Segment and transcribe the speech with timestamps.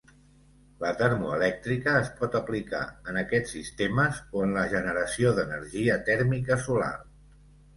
[0.83, 2.81] La termoelèctrica es pot aplicar
[3.13, 6.93] en aquests sistemes o en la generació d'energia tèrmica solar.